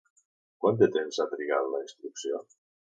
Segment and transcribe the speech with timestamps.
[0.63, 2.45] Quant de temps ha trigat la instrucció?